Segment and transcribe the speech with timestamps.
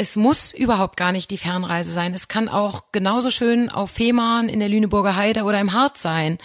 [0.00, 2.14] es muss überhaupt gar nicht die Fernreise sein.
[2.14, 6.38] Es kann auch genauso schön auf Fehmarn in der Lüneburger Heide oder im Harz sein.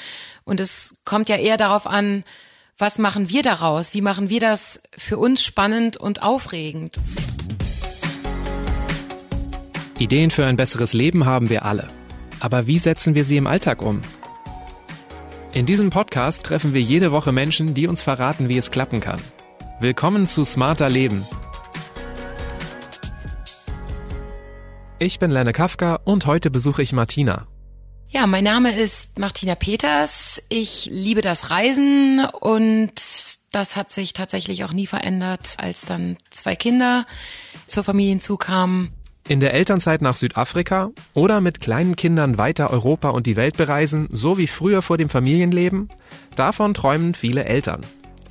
[0.43, 2.26] Und es kommt ja eher darauf an,
[2.78, 3.94] was machen wir daraus?
[3.94, 6.99] Wie machen wir das für uns spannend und aufregend?
[9.99, 11.87] Ideen für ein besseres Leben haben wir alle.
[12.42, 14.01] Aber wie setzen wir sie im Alltag um?
[15.53, 19.22] In diesem Podcast treffen wir jede Woche Menschen, die uns verraten, wie es klappen kann.
[19.80, 21.26] Willkommen zu Smarter Leben,
[24.98, 27.48] Ich bin Lenne Kafka und heute besuche ich Martina.
[28.08, 30.41] Ja, mein Name ist Martina Peters.
[30.48, 32.94] Ich liebe das Reisen und
[33.52, 37.05] das hat sich tatsächlich auch nie verändert, als dann zwei Kinder
[37.67, 38.94] zur Familie hinzukamen.
[39.27, 44.08] In der Elternzeit nach Südafrika oder mit kleinen Kindern weiter Europa und die Welt bereisen,
[44.14, 45.89] so wie früher vor dem Familienleben?
[46.38, 47.81] Davon träumen viele Eltern.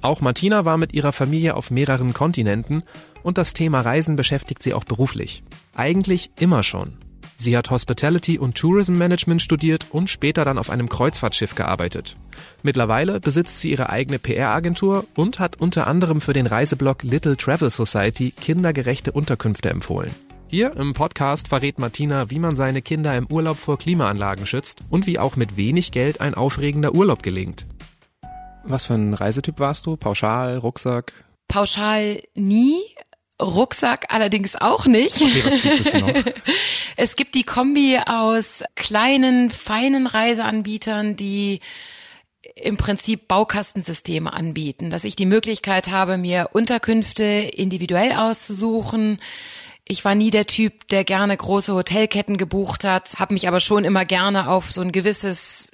[0.04, 2.82] Auch Martina war mit ihrer Familie auf mehreren Kontinenten
[3.22, 5.42] und das Thema Reisen beschäftigt sie auch beruflich.
[5.74, 6.98] Eigentlich immer schon.
[7.38, 12.18] Sie hat Hospitality und Tourism Management studiert und später dann auf einem Kreuzfahrtschiff gearbeitet.
[12.62, 17.70] Mittlerweile besitzt sie ihre eigene PR-Agentur und hat unter anderem für den Reiseblog Little Travel
[17.70, 20.14] Society kindergerechte Unterkünfte empfohlen.
[20.48, 25.06] Hier im Podcast verrät Martina, wie man seine Kinder im Urlaub vor Klimaanlagen schützt und
[25.06, 27.64] wie auch mit wenig Geld ein aufregender Urlaub gelingt.
[28.66, 29.96] Was für ein Reisetyp warst du?
[29.96, 31.12] Pauschal, Rucksack?
[31.48, 32.78] Pauschal nie.
[33.40, 35.20] Rucksack allerdings auch nicht.
[35.20, 36.34] Okay, was gibt es noch?
[36.96, 41.60] es gibt die Kombi aus kleinen, feinen Reiseanbietern, die
[42.56, 49.18] im Prinzip Baukastensysteme anbieten, dass ich die Möglichkeit habe, mir Unterkünfte individuell auszusuchen.
[49.84, 53.84] Ich war nie der Typ, der gerne große Hotelketten gebucht hat, habe mich aber schon
[53.84, 55.73] immer gerne auf so ein gewisses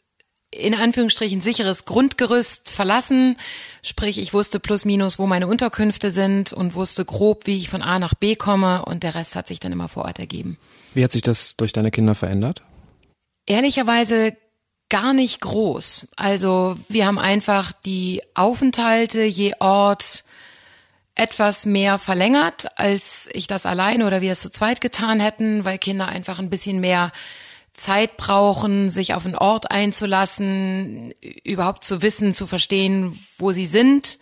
[0.50, 3.36] in Anführungsstrichen sicheres Grundgerüst verlassen.
[3.82, 7.82] Sprich, ich wusste plus minus, wo meine Unterkünfte sind und wusste grob, wie ich von
[7.82, 10.58] A nach B komme und der Rest hat sich dann immer vor Ort ergeben.
[10.94, 12.62] Wie hat sich das durch deine Kinder verändert?
[13.46, 14.36] Ehrlicherweise
[14.88, 16.08] gar nicht groß.
[16.16, 20.24] Also wir haben einfach die Aufenthalte je Ort
[21.14, 25.78] etwas mehr verlängert, als ich das alleine oder wir es zu zweit getan hätten, weil
[25.78, 27.12] Kinder einfach ein bisschen mehr
[27.80, 31.12] Zeit brauchen, sich auf einen Ort einzulassen,
[31.44, 34.18] überhaupt zu wissen, zu verstehen, wo sie sind,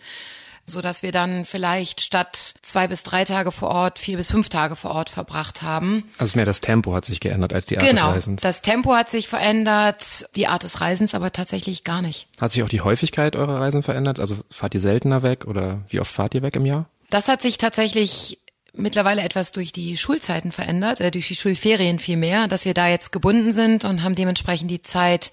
[0.65, 4.49] so dass wir dann vielleicht statt zwei bis drei Tage vor Ort vier bis fünf
[4.49, 6.09] Tage vor Ort verbracht haben.
[6.17, 8.41] Also mehr das Tempo hat sich geändert als die Art genau, des Reisens.
[8.41, 12.27] Das Tempo hat sich verändert, die Art des Reisens aber tatsächlich gar nicht.
[12.39, 14.19] Hat sich auch die Häufigkeit eurer Reisen verändert?
[14.19, 16.85] Also fahrt ihr seltener weg oder wie oft fahrt ihr weg im Jahr?
[17.09, 18.39] Das hat sich tatsächlich
[18.73, 23.11] mittlerweile etwas durch die Schulzeiten verändert, äh, durch die Schulferien vielmehr, dass wir da jetzt
[23.11, 25.31] gebunden sind und haben dementsprechend die Zeit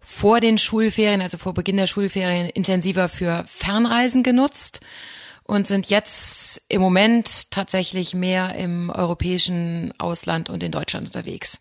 [0.00, 4.80] vor den Schulferien, also vor Beginn der Schulferien, intensiver für Fernreisen genutzt
[5.44, 11.58] und sind jetzt im Moment tatsächlich mehr im europäischen Ausland und in Deutschland unterwegs.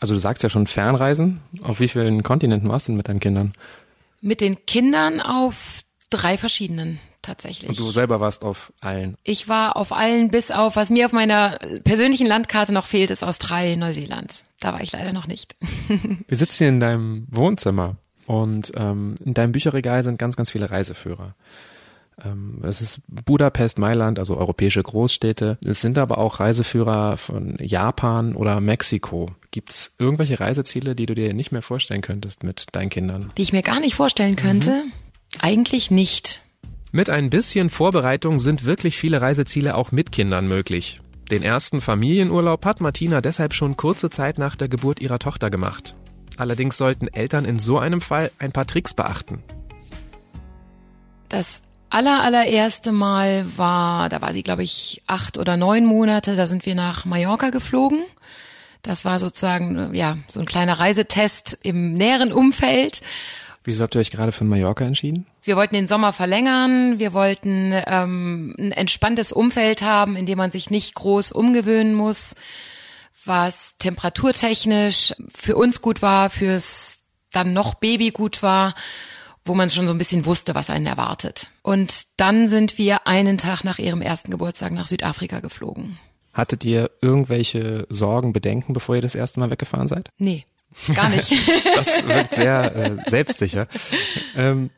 [0.00, 1.40] Also du sagst ja schon Fernreisen.
[1.62, 3.52] Auf wie vielen Kontinenten warst du denn mit deinen Kindern?
[4.20, 7.68] Mit den Kindern auf drei verschiedenen tatsächlich.
[7.68, 9.16] Und du selber warst auf allen?
[9.22, 13.22] Ich war auf allen, bis auf, was mir auf meiner persönlichen Landkarte noch fehlt, ist
[13.22, 14.44] Australien, Neuseeland.
[14.60, 15.56] Da war ich leider noch nicht.
[16.26, 17.96] Wir sitzen hier in deinem Wohnzimmer
[18.26, 21.34] und ähm, in deinem Bücherregal sind ganz, ganz viele Reiseführer.
[22.24, 25.58] Ähm, das ist Budapest, Mailand, also europäische Großstädte.
[25.64, 29.30] Es sind aber auch Reiseführer von Japan oder Mexiko.
[29.50, 33.32] Gibt es irgendwelche Reiseziele, die du dir nicht mehr vorstellen könntest mit deinen Kindern?
[33.36, 34.70] Die ich mir gar nicht vorstellen könnte?
[34.70, 34.92] Mhm.
[35.40, 36.42] Eigentlich nicht.
[36.90, 41.00] Mit ein bisschen Vorbereitung sind wirklich viele Reiseziele auch mit Kindern möglich.
[41.30, 45.94] Den ersten Familienurlaub hat Martina deshalb schon kurze Zeit nach der Geburt ihrer Tochter gemacht.
[46.38, 49.42] Allerdings sollten Eltern in so einem Fall ein paar Tricks beachten.
[51.28, 51.60] Das
[51.90, 56.64] aller, allererste Mal war, da war sie, glaube ich, acht oder neun Monate, da sind
[56.64, 58.02] wir nach Mallorca geflogen.
[58.80, 63.02] Das war sozusagen, ja, so ein kleiner Reisetest im näheren Umfeld.
[63.64, 65.26] Wieso habt ihr euch gerade für Mallorca entschieden?
[65.42, 70.50] Wir wollten den Sommer verlängern, wir wollten ähm, ein entspanntes Umfeld haben, in dem man
[70.50, 72.34] sich nicht groß umgewöhnen muss,
[73.24, 78.74] was temperaturtechnisch für uns gut war, fürs dann noch Baby gut war,
[79.44, 81.48] wo man schon so ein bisschen wusste, was einen erwartet.
[81.62, 85.98] Und dann sind wir einen Tag nach ihrem ersten Geburtstag nach Südafrika geflogen.
[86.32, 90.10] Hattet ihr irgendwelche Sorgen, Bedenken, bevor ihr das erste Mal weggefahren seid?
[90.18, 90.46] Nee.
[90.94, 91.30] Gar nicht.
[91.74, 93.66] das wirkt sehr äh, selbstsicher.
[94.36, 94.70] Ähm,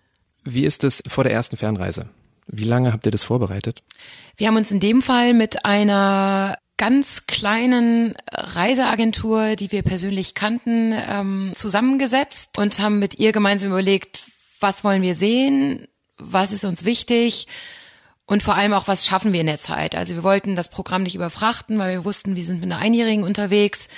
[0.45, 2.09] wie ist es vor der ersten Fernreise?
[2.47, 3.83] Wie lange habt ihr das vorbereitet?
[4.37, 10.95] Wir haben uns in dem Fall mit einer ganz kleinen Reiseagentur, die wir persönlich kannten,
[10.97, 14.25] ähm, zusammengesetzt und haben mit ihr gemeinsam überlegt,
[14.61, 17.47] was wollen wir sehen, was ist uns wichtig
[18.27, 19.97] Und vor allem auch, was schaffen wir in der Zeit?
[19.97, 23.25] Also wir wollten das Programm nicht überfrachten, weil wir wussten, wir sind mit einer Einjährigen
[23.25, 23.89] unterwegs.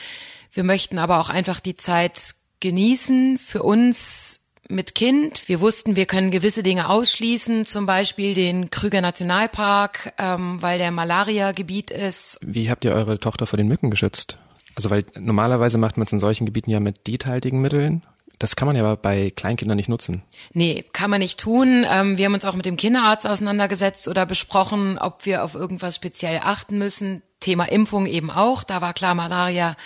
[0.53, 5.49] Wir möchten aber auch einfach die Zeit genießen für uns mit Kind.
[5.49, 10.91] Wir wussten, wir können gewisse Dinge ausschließen, zum Beispiel den Krüger Nationalpark, ähm, weil der
[10.91, 12.39] Malaria-Gebiet ist.
[12.43, 14.39] Wie habt ihr eure Tochter vor den Mücken geschützt?
[14.75, 18.03] Also weil normalerweise macht man es in solchen Gebieten ja mit diethaltigen Mitteln.
[18.39, 20.23] Das kann man ja aber bei Kleinkindern nicht nutzen.
[20.53, 21.87] Nee, kann man nicht tun.
[21.89, 25.97] Ähm, wir haben uns auch mit dem Kinderarzt auseinandergesetzt oder besprochen, ob wir auf irgendwas
[25.97, 27.23] speziell achten müssen.
[27.41, 28.65] Thema Impfung eben auch.
[28.65, 29.77] Da war klar, Malaria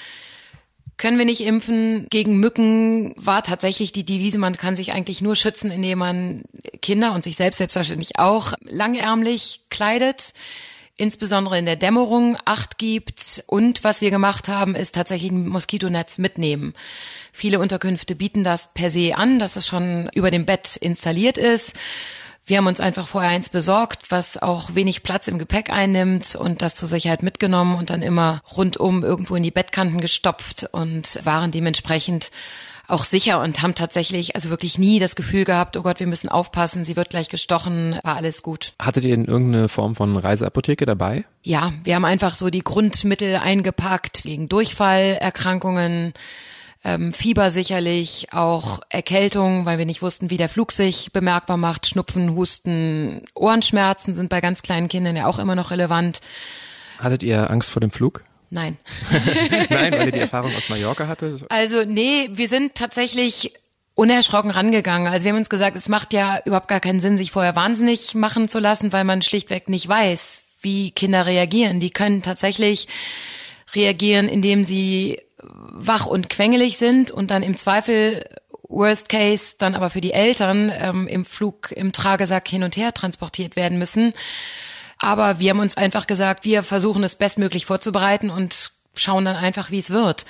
[0.99, 2.07] können wir nicht impfen.
[2.11, 6.43] Gegen Mücken war tatsächlich die Devise, man kann sich eigentlich nur schützen, indem man
[6.81, 10.33] Kinder und sich selbst selbstverständlich auch langärmlich kleidet
[10.97, 13.45] insbesondere in der Dämmerung Acht gibt.
[13.47, 16.75] Und was wir gemacht haben, ist tatsächlich ein Moskitonetz mitnehmen.
[17.33, 21.75] Viele Unterkünfte bieten das per se an, dass es schon über dem Bett installiert ist.
[22.49, 26.63] Wir haben uns einfach vorher eins besorgt, was auch wenig Platz im Gepäck einnimmt und
[26.63, 31.51] das zur Sicherheit mitgenommen und dann immer rundum irgendwo in die Bettkanten gestopft und waren
[31.51, 32.31] dementsprechend
[32.87, 36.29] auch sicher und haben tatsächlich also wirklich nie das Gefühl gehabt, oh Gott, wir müssen
[36.29, 38.75] aufpassen, sie wird gleich gestochen, war alles gut.
[38.81, 41.25] Hattet ihr denn irgendeine Form von Reiseapotheke dabei?
[41.43, 46.15] Ja, wir haben einfach so die Grundmittel eingepackt wegen Durchfallerkrankungen,
[46.87, 51.89] ähm, Fieber sicherlich, auch Erkältung, weil wir nicht wussten, wie der Flug sich bemerkbar macht.
[51.89, 56.21] Schnupfen, Husten, Ohrenschmerzen sind bei ganz kleinen Kindern ja auch immer noch relevant.
[57.01, 58.23] Hattet ihr Angst vor dem Flug?
[58.51, 58.77] Nein.
[59.69, 61.41] Nein, weil ihr die Erfahrung aus Mallorca hatte?
[61.49, 63.53] Also nee, wir sind tatsächlich
[63.97, 65.09] unerschrocken rangegangen.
[65.09, 68.15] Also wir haben uns gesagt, es macht ja überhaupt gar keinen Sinn, sich vorher wahnsinnig
[68.15, 71.81] machen zu lassen, weil man schlichtweg nicht weiß, wie Kinder reagieren.
[71.81, 72.87] Die können tatsächlich
[73.75, 75.19] reagieren, indem sie
[75.53, 78.25] wach und quengelig sind und dann im Zweifel
[78.69, 82.93] Worst Case dann aber für die Eltern ähm, im Flug im Tragesack hin und her
[82.93, 84.13] transportiert werden müssen.
[84.99, 89.71] Aber wir haben uns einfach gesagt, wir versuchen es bestmöglich vorzubereiten und schauen dann einfach,
[89.71, 90.25] wie es wird.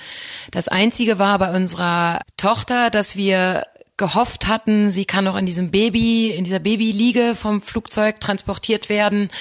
[0.51, 3.65] Das Einzige war bei unserer Tochter, dass wir
[3.95, 9.31] gehofft hatten, sie kann noch in diesem Baby, in dieser Babyliege vom Flugzeug transportiert werden.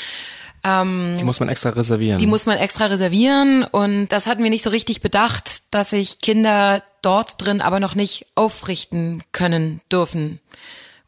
[0.67, 2.19] Ähm, die muss man extra reservieren.
[2.19, 6.19] Die muss man extra reservieren und das hatten wir nicht so richtig bedacht, dass sich
[6.19, 10.41] Kinder dort drin aber noch nicht aufrichten können dürfen.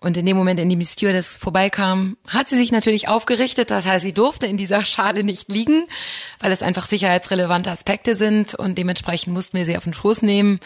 [0.01, 3.73] Und in dem Moment, in dem die Stewardess vorbeikam, hat sie sich natürlich aufgerichtet.
[3.73, 5.89] Das heißt, sie durfte in dieser Schale nicht liegen,
[6.39, 10.61] weil es einfach sicherheitsrelevante Aspekte sind und dementsprechend mussten wir sie auf den Schoß nehmen.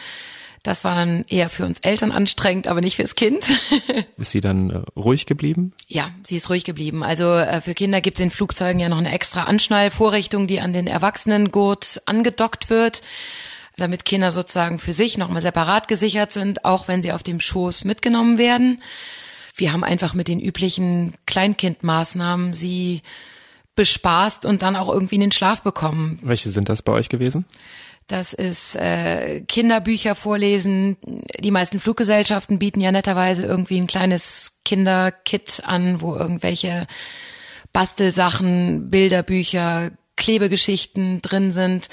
[0.62, 3.44] Das war dann eher für uns Eltern anstrengend, aber nicht fürs Kind.
[4.16, 5.72] Ist sie dann äh, ruhig geblieben?
[5.88, 7.02] Ja, sie ist ruhig geblieben.
[7.02, 10.72] Also äh, für Kinder gibt es in Flugzeugen ja noch eine extra Anschnallvorrichtung, die an
[10.72, 13.02] den Erwachsenengurt angedockt wird,
[13.76, 17.84] damit Kinder sozusagen für sich nochmal separat gesichert sind, auch wenn sie auf dem Schoß
[17.84, 18.80] mitgenommen werden.
[19.56, 23.02] Wir haben einfach mit den üblichen Kleinkindmaßnahmen sie
[23.74, 26.18] bespaßt und dann auch irgendwie in den Schlaf bekommen.
[26.22, 27.46] Welche sind das bei euch gewesen?
[28.06, 30.96] Das ist äh, Kinderbücher vorlesen.
[31.38, 36.86] Die meisten Fluggesellschaften bieten ja netterweise irgendwie ein kleines Kinderkit an, wo irgendwelche
[37.72, 41.88] Bastelsachen, Bilderbücher, Klebegeschichten drin sind.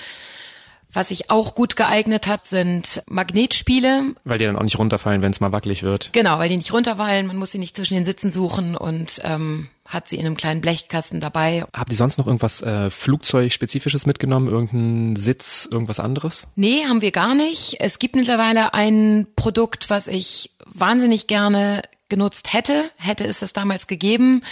[0.92, 4.16] Was sich auch gut geeignet hat, sind Magnetspiele.
[4.24, 6.10] Weil die dann auch nicht runterfallen, wenn es mal wackelig wird.
[6.14, 7.28] Genau, weil die nicht runterfallen.
[7.28, 10.62] Man muss sie nicht zwischen den Sitzen suchen und ähm, hat sie in einem kleinen
[10.62, 11.66] Blechkasten dabei.
[11.74, 14.48] Habt ihr sonst noch irgendwas äh, Flugzeugspezifisches mitgenommen?
[14.48, 16.48] Irgendeinen Sitz, irgendwas anderes?
[16.56, 17.78] Nee, haben wir gar nicht.
[17.80, 22.92] Es gibt mittlerweile ein Produkt, was ich wahnsinnig gerne genutzt hätte.
[22.98, 24.44] Hätte es das damals gegeben.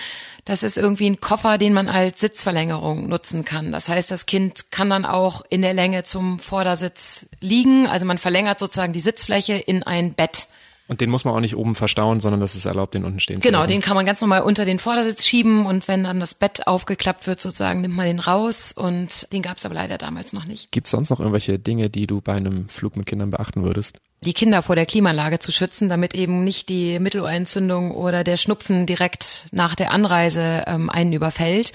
[0.44, 3.72] Das ist irgendwie ein Koffer, den man als Sitzverlängerung nutzen kann.
[3.72, 7.86] Das heißt, das Kind kann dann auch in der Länge zum Vordersitz liegen.
[7.86, 10.48] Also man verlängert sozusagen die Sitzfläche in ein Bett.
[10.88, 13.40] Und den muss man auch nicht oben verstauen, sondern das ist erlaubt, den unten stehen
[13.40, 13.68] genau, zu lassen.
[13.68, 16.66] Genau, den kann man ganz normal unter den Vordersitz schieben und wenn dann das Bett
[16.66, 20.46] aufgeklappt wird, sozusagen, nimmt man den raus und den gab es aber leider damals noch
[20.46, 20.72] nicht.
[20.72, 23.98] Gibt es sonst noch irgendwelche Dinge, die du bei einem Flug mit Kindern beachten würdest?
[24.24, 28.86] Die Kinder vor der Klimaanlage zu schützen, damit eben nicht die Mittelohrentzündung oder der Schnupfen
[28.86, 31.74] direkt nach der Anreise ähm, einen überfällt.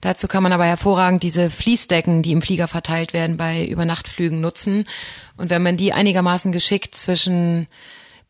[0.00, 4.86] Dazu kann man aber hervorragend diese Fließdecken, die im Flieger verteilt werden, bei Übernachtflügen nutzen.
[5.36, 7.66] Und wenn man die einigermaßen geschickt zwischen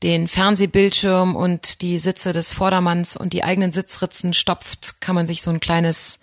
[0.03, 5.43] den Fernsehbildschirm und die Sitze des Vordermanns und die eigenen Sitzritzen stopft, kann man sich
[5.43, 6.19] so ein kleines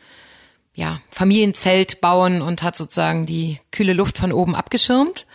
[0.74, 5.26] ja, Familienzelt bauen und hat sozusagen die kühle Luft von oben abgeschirmt.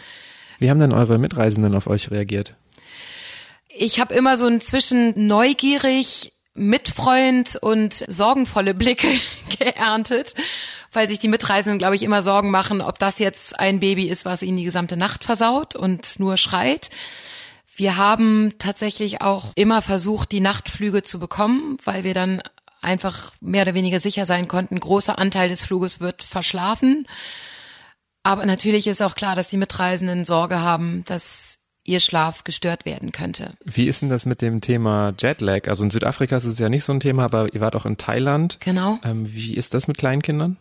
[0.58, 2.54] Wie haben denn eure Mitreisenden auf euch reagiert?
[3.68, 9.08] Ich habe immer so ein zwischen neugierig, mitfreund und sorgenvolle Blicke
[9.58, 10.34] geerntet,
[10.92, 14.24] weil sich die Mitreisenden, glaube ich, immer Sorgen machen, ob das jetzt ein Baby ist,
[14.24, 16.90] was ihnen die gesamte Nacht versaut und nur schreit
[17.74, 22.42] wir haben tatsächlich auch immer versucht, die Nachtflüge zu bekommen, weil wir dann
[22.80, 27.06] einfach mehr oder weniger sicher sein konnten, großer Anteil des Fluges wird verschlafen.
[28.24, 33.10] Aber natürlich ist auch klar, dass die Mitreisenden Sorge haben, dass ihr Schlaf gestört werden
[33.10, 33.54] könnte.
[33.64, 35.66] Wie ist denn das mit dem Thema Jetlag?
[35.66, 37.96] Also in Südafrika ist es ja nicht so ein Thema, aber ihr wart auch in
[37.96, 38.58] Thailand.
[38.60, 38.98] Genau.
[39.02, 40.58] Ähm, wie ist das mit Kleinkindern?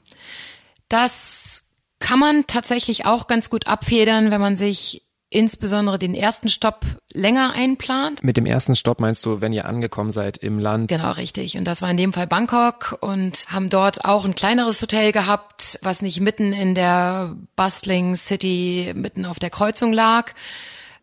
[0.89, 1.63] Das
[2.00, 7.53] kann man tatsächlich auch ganz gut abfedern, wenn man sich insbesondere den ersten Stopp länger
[7.53, 8.23] einplant.
[8.23, 10.89] Mit dem ersten Stopp meinst du, wenn ihr angekommen seid im Land?
[10.89, 11.57] Genau, richtig.
[11.57, 15.79] Und das war in dem Fall Bangkok und haben dort auch ein kleineres Hotel gehabt,
[15.81, 20.33] was nicht mitten in der Bustling City, mitten auf der Kreuzung lag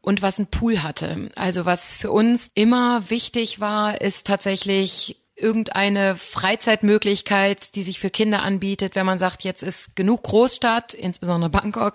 [0.02, 1.30] und was einen Pool hatte.
[1.34, 8.42] Also was für uns immer wichtig war, ist tatsächlich irgendeine Freizeitmöglichkeit, die sich für Kinder
[8.42, 11.94] anbietet, wenn man sagt, jetzt ist genug Großstadt, insbesondere Bangkok.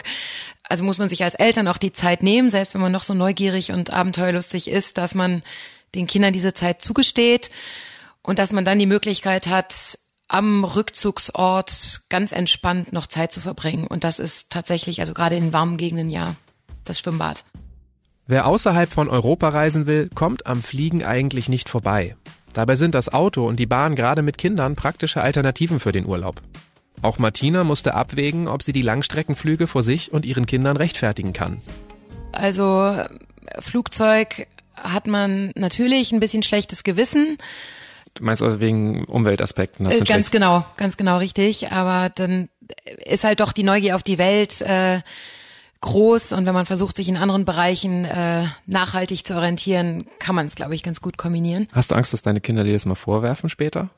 [0.63, 3.13] Also muss man sich als Eltern auch die Zeit nehmen, selbst wenn man noch so
[3.13, 5.43] neugierig und abenteuerlustig ist, dass man
[5.93, 7.51] den Kindern diese Zeit zugesteht
[8.21, 13.85] und dass man dann die Möglichkeit hat, am Rückzugsort ganz entspannt noch Zeit zu verbringen.
[13.87, 16.35] Und das ist tatsächlich, also gerade in warmen Gegenden ja,
[16.85, 17.43] das Schwimmbad.
[18.25, 22.15] Wer außerhalb von Europa reisen will, kommt am Fliegen eigentlich nicht vorbei.
[22.53, 26.41] Dabei sind das Auto und die Bahn gerade mit Kindern praktische Alternativen für den Urlaub.
[27.03, 31.61] Auch Martina musste abwägen, ob sie die Langstreckenflüge vor sich und ihren Kindern rechtfertigen kann.
[32.31, 33.03] Also
[33.59, 37.37] Flugzeug hat man natürlich ein bisschen schlechtes Gewissen.
[38.13, 39.85] Du meinst also wegen Umweltaspekten?
[39.87, 41.71] Hast du ganz genau, ganz genau richtig.
[41.71, 42.49] Aber dann
[43.05, 45.01] ist halt doch die Neugier auf die Welt äh,
[45.81, 50.45] groß und wenn man versucht, sich in anderen Bereichen äh, nachhaltig zu orientieren, kann man
[50.45, 51.67] es, glaube ich, ganz gut kombinieren.
[51.73, 53.89] Hast du Angst, dass deine Kinder dir das mal vorwerfen später?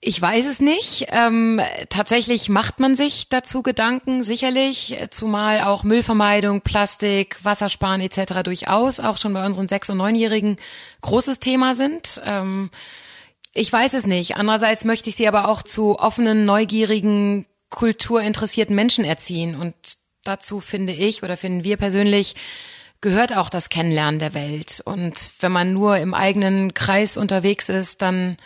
[0.00, 1.06] Ich weiß es nicht.
[1.08, 8.42] Ähm, tatsächlich macht man sich dazu Gedanken, sicherlich, zumal auch Müllvermeidung, Plastik, Wassersparen etc.
[8.44, 10.56] durchaus auch schon bei unseren sechs- und neunjährigen
[11.00, 12.20] großes Thema sind.
[12.24, 12.70] Ähm,
[13.54, 14.36] ich weiß es nicht.
[14.36, 19.74] Andererseits möchte ich sie aber auch zu offenen, neugierigen, kulturinteressierten Menschen erziehen und
[20.22, 22.36] dazu finde ich oder finden wir persönlich,
[23.00, 24.80] gehört auch das Kennenlernen der Welt.
[24.84, 28.36] Und wenn man nur im eigenen Kreis unterwegs ist, dann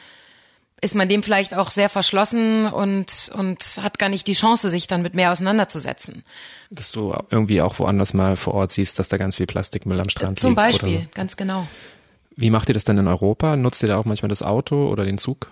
[0.83, 4.89] ist man dem vielleicht auch sehr verschlossen und, und hat gar nicht die Chance, sich
[4.89, 6.25] dann mit mehr auseinanderzusetzen.
[6.71, 10.09] Dass du irgendwie auch woanders mal vor Ort siehst, dass da ganz viel Plastikmüll am
[10.09, 10.61] Strand Zum liegt.
[10.61, 11.09] Zum Beispiel, so.
[11.15, 11.69] ganz genau.
[12.37, 13.57] Wie macht ihr das denn in Europa?
[13.57, 15.51] Nutzt ihr da auch manchmal das Auto oder den Zug?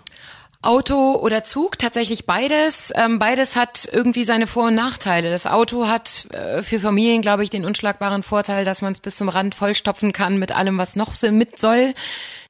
[0.63, 2.93] Auto oder Zug, tatsächlich beides.
[2.95, 5.31] Ähm, beides hat irgendwie seine Vor- und Nachteile.
[5.31, 9.15] Das Auto hat äh, für Familien, glaube ich, den unschlagbaren Vorteil, dass man es bis
[9.15, 11.93] zum Rand vollstopfen kann mit allem, was noch mit soll.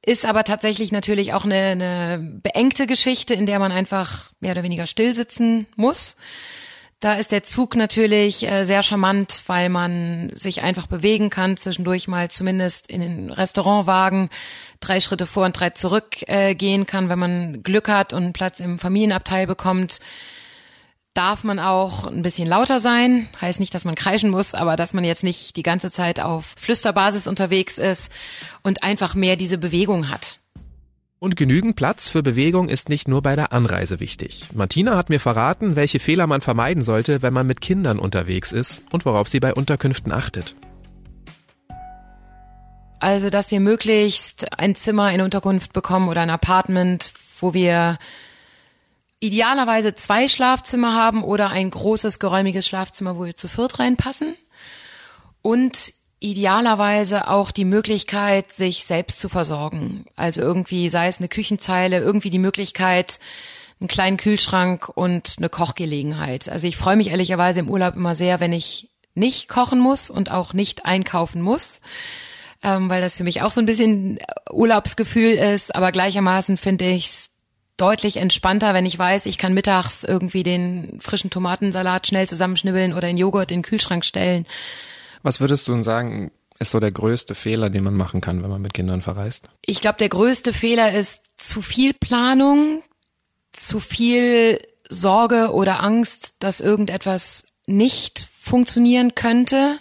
[0.04, 4.62] Ist aber tatsächlich natürlich auch eine, eine beengte Geschichte, in der man einfach mehr oder
[4.62, 6.16] weniger still sitzen muss.
[7.02, 12.06] Da ist der Zug natürlich äh, sehr charmant, weil man sich einfach bewegen kann, zwischendurch
[12.06, 14.30] mal zumindest in den Restaurantwagen
[14.78, 18.32] drei Schritte vor und drei zurück äh, gehen kann, wenn man Glück hat und einen
[18.32, 19.98] Platz im Familienabteil bekommt.
[21.12, 23.28] Darf man auch ein bisschen lauter sein.
[23.40, 26.54] Heißt nicht, dass man kreischen muss, aber dass man jetzt nicht die ganze Zeit auf
[26.56, 28.12] Flüsterbasis unterwegs ist
[28.62, 30.38] und einfach mehr diese Bewegung hat.
[31.22, 34.48] Und genügend Platz für Bewegung ist nicht nur bei der Anreise wichtig.
[34.54, 38.82] Martina hat mir verraten, welche Fehler man vermeiden sollte, wenn man mit Kindern unterwegs ist
[38.90, 40.56] und worauf sie bei Unterkünften achtet.
[42.98, 47.98] Also, dass wir möglichst ein Zimmer in Unterkunft bekommen oder ein Apartment, wo wir
[49.20, 54.34] idealerweise zwei Schlafzimmer haben oder ein großes geräumiges Schlafzimmer, wo wir zu viert reinpassen.
[55.40, 60.04] Und idealerweise auch die Möglichkeit, sich selbst zu versorgen.
[60.14, 63.18] Also irgendwie, sei es eine Küchenzeile, irgendwie die Möglichkeit,
[63.80, 66.48] einen kleinen Kühlschrank und eine Kochgelegenheit.
[66.48, 70.30] Also ich freue mich ehrlicherweise im Urlaub immer sehr, wenn ich nicht kochen muss und
[70.30, 71.80] auch nicht einkaufen muss,
[72.62, 74.18] ähm, weil das für mich auch so ein bisschen
[74.50, 75.74] Urlaubsgefühl ist.
[75.74, 77.30] Aber gleichermaßen finde ich es
[77.76, 83.08] deutlich entspannter, wenn ich weiß, ich kann mittags irgendwie den frischen Tomatensalat schnell zusammenschnibbeln oder
[83.08, 84.46] den Joghurt in den Kühlschrank stellen
[85.22, 88.62] was würdest du sagen, ist so der größte Fehler, den man machen kann, wenn man
[88.62, 89.48] mit Kindern verreist?
[89.64, 92.82] Ich glaube, der größte Fehler ist zu viel Planung,
[93.52, 99.78] zu viel Sorge oder Angst, dass irgendetwas nicht funktionieren könnte.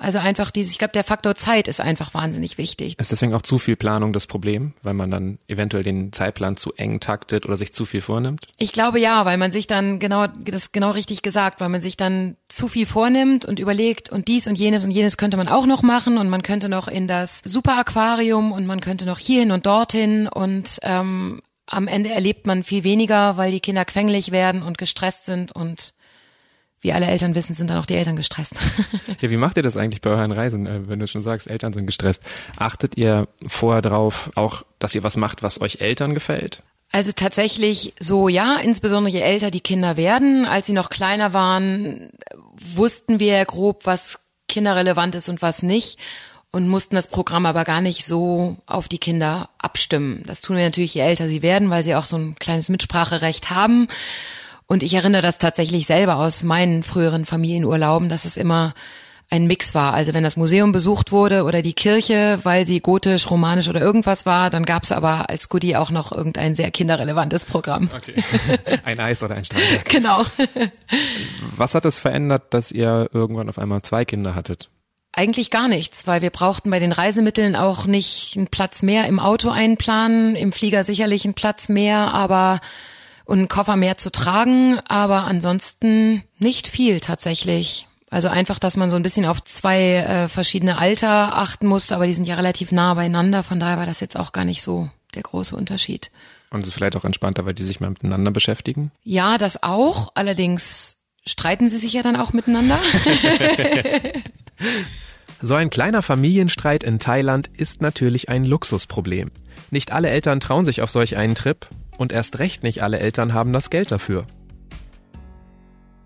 [0.00, 2.98] Also einfach dieses, ich glaube, der Faktor Zeit ist einfach wahnsinnig wichtig.
[2.98, 6.72] Ist deswegen auch zu viel Planung das Problem, weil man dann eventuell den Zeitplan zu
[6.72, 8.46] eng taktet oder sich zu viel vornimmt?
[8.56, 11.98] Ich glaube ja, weil man sich dann genau, das genau richtig gesagt, weil man sich
[11.98, 15.66] dann zu viel vornimmt und überlegt und dies und jenes und jenes könnte man auch
[15.66, 19.52] noch machen und man könnte noch in das Super Aquarium und man könnte noch hierhin
[19.52, 24.62] und dorthin und ähm, am Ende erlebt man viel weniger, weil die Kinder quengelig werden
[24.62, 25.92] und gestresst sind und
[26.80, 28.54] wie alle Eltern wissen, sind dann auch die Eltern gestresst.
[29.20, 31.72] ja, wie macht ihr das eigentlich bei euren Reisen, äh, wenn du schon sagst, Eltern
[31.72, 32.22] sind gestresst?
[32.56, 36.62] Achtet ihr vorher drauf, auch, dass ihr was macht, was euch Eltern gefällt?
[36.92, 40.44] Also tatsächlich so, ja, insbesondere je älter die Kinder werden.
[40.44, 42.10] Als sie noch kleiner waren,
[42.58, 44.18] wussten wir grob, was
[44.48, 45.98] kinderrelevant ist und was nicht
[46.50, 50.24] und mussten das Programm aber gar nicht so auf die Kinder abstimmen.
[50.26, 53.50] Das tun wir natürlich, je älter sie werden, weil sie auch so ein kleines Mitspracherecht
[53.50, 53.88] haben.
[54.70, 58.72] Und ich erinnere das tatsächlich selber aus meinen früheren Familienurlauben, dass es immer
[59.28, 59.94] ein Mix war.
[59.94, 64.26] Also wenn das Museum besucht wurde oder die Kirche, weil sie gotisch, romanisch oder irgendwas
[64.26, 67.90] war, dann gab es aber als Goodie auch noch irgendein sehr kinderrelevantes Programm.
[67.92, 68.22] Okay.
[68.84, 69.84] Ein Eis oder ein Steinberg.
[69.88, 70.24] Genau.
[71.56, 74.70] Was hat es verändert, dass ihr irgendwann auf einmal zwei Kinder hattet?
[75.10, 79.18] Eigentlich gar nichts, weil wir brauchten bei den Reisemitteln auch nicht einen Platz mehr im
[79.18, 82.60] Auto einplanen, im Flieger sicherlich einen Platz mehr, aber
[83.30, 87.86] und einen Koffer mehr zu tragen, aber ansonsten nicht viel tatsächlich.
[88.10, 92.08] Also einfach, dass man so ein bisschen auf zwei äh, verschiedene Alter achten musste, aber
[92.08, 94.90] die sind ja relativ nah beieinander, von daher war das jetzt auch gar nicht so
[95.14, 96.10] der große Unterschied.
[96.50, 98.90] Und es ist vielleicht auch entspannter, weil die sich mehr miteinander beschäftigen?
[99.04, 100.10] Ja, das auch.
[100.16, 102.80] Allerdings streiten sie sich ja dann auch miteinander.
[105.40, 109.30] so ein kleiner Familienstreit in Thailand ist natürlich ein Luxusproblem.
[109.70, 111.68] Nicht alle Eltern trauen sich auf solch einen Trip
[112.00, 114.24] und erst recht nicht alle Eltern haben das Geld dafür.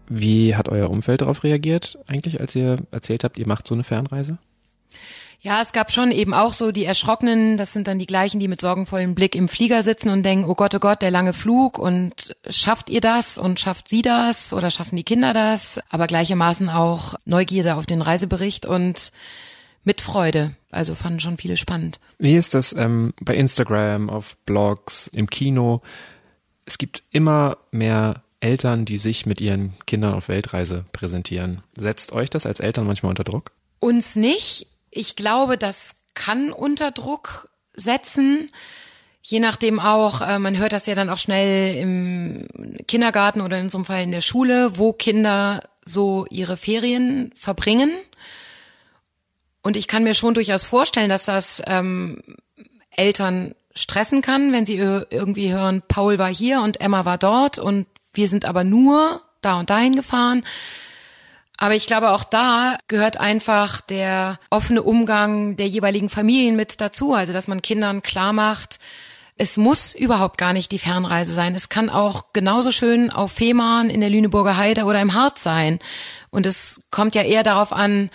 [0.08, 3.84] Wie hat euer Umfeld darauf reagiert eigentlich, als ihr erzählt habt, ihr macht so eine
[3.84, 4.38] Fernreise?
[5.40, 8.48] Ja, es gab schon eben auch so die Erschrockenen, das sind dann die gleichen, die
[8.48, 11.78] mit sorgenvollem Blick im Flieger sitzen und denken, oh Gott, oh Gott, der lange Flug
[11.78, 15.80] und schafft ihr das und schafft sie das oder schaffen die Kinder das?
[15.90, 19.12] Aber gleichermaßen auch Neugierde auf den Reisebericht und
[19.84, 20.56] mit Freude.
[20.70, 22.00] Also fanden schon viele spannend.
[22.18, 25.82] Wie ist das ähm, bei Instagram, auf Blogs, im Kino?
[26.66, 31.62] Es gibt immer mehr Eltern, die sich mit ihren Kindern auf Weltreise präsentieren.
[31.76, 33.52] Setzt euch das als Eltern manchmal unter Druck?
[33.80, 38.50] Uns nicht ich glaube, das kann unter Druck setzen.
[39.22, 42.46] Je nachdem auch, äh, man hört das ja dann auch schnell im
[42.86, 47.90] Kindergarten oder in so einem Fall in der Schule, wo Kinder so ihre Ferien verbringen.
[49.64, 52.22] Und ich kann mir schon durchaus vorstellen, dass das ähm,
[52.90, 57.86] Eltern stressen kann, wenn sie irgendwie hören, Paul war hier und Emma war dort und
[58.12, 60.44] wir sind aber nur da und dahin gefahren.
[61.56, 67.14] Aber ich glaube, auch da gehört einfach der offene Umgang der jeweiligen Familien mit dazu.
[67.14, 68.78] Also, dass man Kindern klar macht,
[69.36, 71.54] es muss überhaupt gar nicht die Fernreise sein.
[71.54, 75.78] Es kann auch genauso schön auf Fehmarn in der Lüneburger Heide oder im Harz sein.
[76.30, 78.10] Und es kommt ja eher darauf an,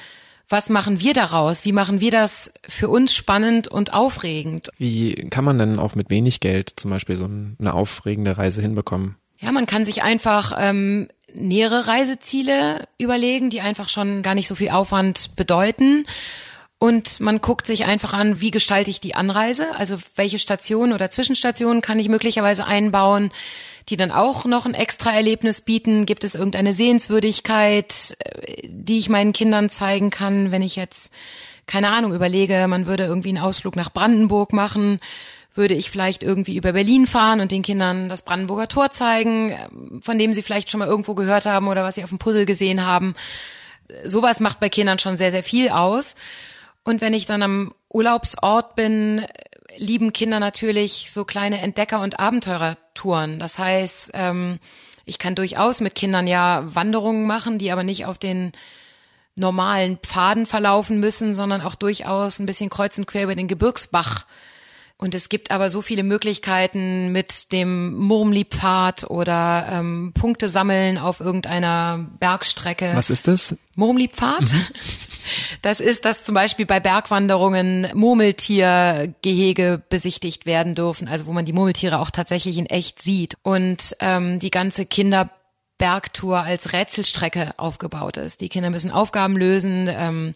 [0.49, 1.63] was machen wir daraus?
[1.63, 4.69] Wie machen wir das für uns spannend und aufregend?
[4.77, 9.15] Wie kann man denn auch mit wenig Geld zum Beispiel so eine aufregende Reise hinbekommen?
[9.37, 14.55] Ja, man kann sich einfach ähm, nähere Reiseziele überlegen, die einfach schon gar nicht so
[14.55, 16.05] viel Aufwand bedeuten.
[16.79, 19.75] Und man guckt sich einfach an, wie gestalte ich die Anreise?
[19.75, 23.31] Also welche Stationen oder Zwischenstationen kann ich möglicherweise einbauen,
[23.89, 26.05] die dann auch noch ein extra Erlebnis bieten?
[26.05, 31.13] Gibt es irgendeine Sehenswürdigkeit, äh, die ich meinen Kindern zeigen kann, wenn ich jetzt,
[31.67, 34.99] keine Ahnung, überlege, man würde irgendwie einen Ausflug nach Brandenburg machen?
[35.55, 39.57] würde ich vielleicht irgendwie über Berlin fahren und den Kindern das Brandenburger Tor zeigen,
[40.01, 42.45] von dem sie vielleicht schon mal irgendwo gehört haben oder was sie auf dem Puzzle
[42.45, 43.13] gesehen haben.
[44.05, 46.15] Sowas macht bei Kindern schon sehr, sehr viel aus.
[46.89, 49.23] Und wenn ich dann am Urlaubsort bin,
[49.77, 53.37] lieben Kinder natürlich so kleine Entdecker- und Abenteurertouren.
[53.37, 54.57] Das heißt, ähm,
[55.05, 58.53] ich kann durchaus mit Kindern ja Wanderungen machen, die aber nicht auf den
[59.35, 64.25] normalen Pfaden verlaufen müssen, sondern auch durchaus ein bisschen kreuz und quer über den Gebirgsbach
[65.01, 71.21] und es gibt aber so viele Möglichkeiten mit dem Murmli-Pfad oder ähm, Punkte sammeln auf
[71.21, 72.91] irgendeiner Bergstrecke.
[72.95, 73.55] Was ist das?
[73.75, 74.41] Murmli-Pfad.
[74.41, 74.65] Mhm.
[75.61, 81.53] Das ist, dass zum Beispiel bei Bergwanderungen Murmeltiergehege besichtigt werden dürfen, also wo man die
[81.53, 83.37] Murmeltiere auch tatsächlich in echt sieht.
[83.43, 88.41] Und ähm, die ganze Kinderbergtour als Rätselstrecke aufgebaut ist.
[88.41, 89.87] Die Kinder müssen Aufgaben lösen.
[89.87, 90.33] Ähm,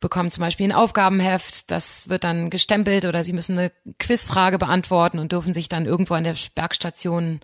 [0.00, 5.18] bekommen zum Beispiel ein Aufgabenheft, das wird dann gestempelt oder sie müssen eine Quizfrage beantworten
[5.18, 7.40] und dürfen sich dann irgendwo an der Bergstation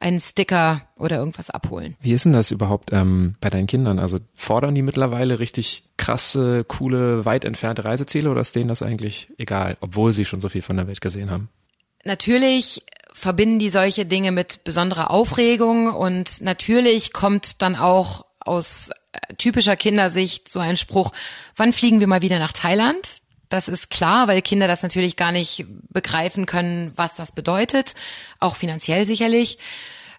[0.00, 1.96] einen Sticker oder irgendwas abholen.
[2.00, 3.98] Wie ist denn das überhaupt ähm, bei deinen Kindern?
[3.98, 9.30] Also fordern die mittlerweile richtig krasse, coole, weit entfernte Reiseziele oder ist denen das eigentlich
[9.36, 11.50] egal, obwohl sie schon so viel von der Welt gesehen haben?
[12.04, 18.90] Natürlich verbinden die solche Dinge mit besonderer Aufregung und natürlich kommt dann auch aus
[19.38, 21.12] typischer Kindersicht so ein Spruch,
[21.56, 23.06] wann fliegen wir mal wieder nach Thailand?
[23.48, 27.94] Das ist klar, weil Kinder das natürlich gar nicht begreifen können, was das bedeutet,
[28.38, 29.58] auch finanziell sicherlich.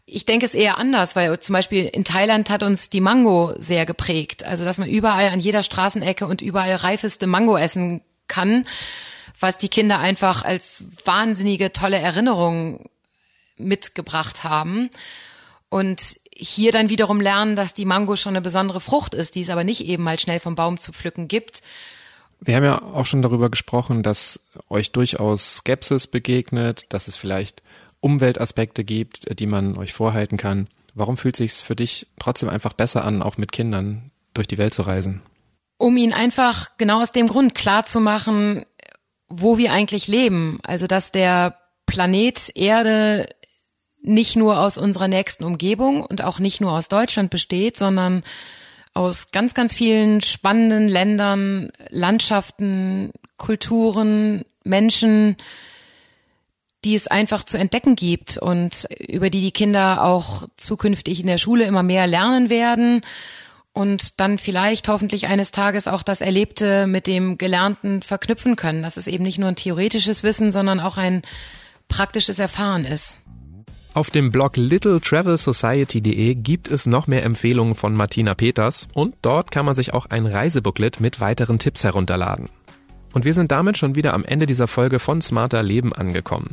[0.05, 3.85] Ich denke es eher anders, weil zum Beispiel in Thailand hat uns die Mango sehr
[3.85, 4.43] geprägt.
[4.43, 8.67] Also, dass man überall an jeder Straßenecke und überall reifeste Mango essen kann,
[9.39, 12.89] was die Kinder einfach als wahnsinnige tolle Erinnerung
[13.55, 14.89] mitgebracht haben.
[15.69, 19.49] Und hier dann wiederum lernen, dass die Mango schon eine besondere Frucht ist, die es
[19.49, 21.61] aber nicht eben mal schnell vom Baum zu pflücken gibt.
[22.39, 27.61] Wir haben ja auch schon darüber gesprochen, dass euch durchaus Skepsis begegnet, dass es vielleicht
[27.99, 30.67] Umweltaspekte gibt, die man euch vorhalten kann.
[30.95, 34.73] Warum fühlt sich für dich trotzdem einfach besser an, auch mit Kindern durch die Welt
[34.73, 35.21] zu reisen?
[35.77, 38.65] Um ihnen einfach genau aus dem Grund klar zu machen,
[39.29, 40.59] wo wir eigentlich leben.
[40.63, 43.29] Also, dass der Planet Erde
[44.01, 48.23] nicht nur aus unserer nächsten Umgebung und auch nicht nur aus Deutschland besteht, sondern
[48.93, 55.37] aus ganz, ganz vielen spannenden Ländern, Landschaften, Kulturen, Menschen,
[56.83, 61.37] die es einfach zu entdecken gibt und über die die Kinder auch zukünftig in der
[61.37, 63.01] Schule immer mehr lernen werden
[63.73, 68.97] und dann vielleicht hoffentlich eines Tages auch das Erlebte mit dem Gelernten verknüpfen können, dass
[68.97, 71.21] es eben nicht nur ein theoretisches Wissen, sondern auch ein
[71.87, 73.17] praktisches Erfahren ist.
[73.93, 79.65] Auf dem Blog littletravelsociety.de gibt es noch mehr Empfehlungen von Martina Peters und dort kann
[79.65, 82.45] man sich auch ein Reisebooklet mit weiteren Tipps herunterladen.
[83.13, 86.51] Und wir sind damit schon wieder am Ende dieser Folge von Smarter Leben angekommen.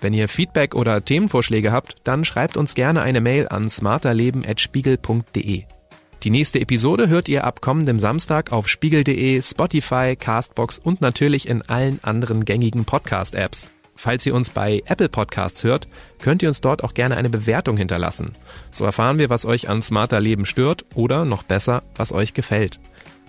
[0.00, 5.64] Wenn ihr Feedback oder Themenvorschläge habt, dann schreibt uns gerne eine Mail an smarterleben.spiegel.de.
[6.22, 11.62] Die nächste Episode hört ihr ab kommendem Samstag auf spiegel.de, Spotify, Castbox und natürlich in
[11.62, 13.72] allen anderen gängigen Podcast-Apps.
[13.96, 15.88] Falls ihr uns bei Apple Podcasts hört,
[16.20, 18.32] könnt ihr uns dort auch gerne eine Bewertung hinterlassen.
[18.70, 22.78] So erfahren wir, was euch an smarter Leben stört oder noch besser, was euch gefällt.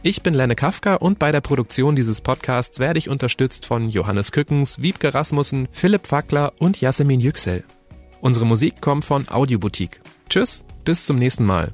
[0.04, 4.32] Ich bin Lenne Kafka und bei der Produktion dieses Podcasts werde ich unterstützt von Johannes
[4.32, 7.64] Kückens, Wiebke Rasmussen, Philipp Fackler und Jasmin Yüksel.
[8.22, 10.02] Unsere Musik kommt von Audioboutique.
[10.30, 11.74] Tschüss, bis zum nächsten Mal.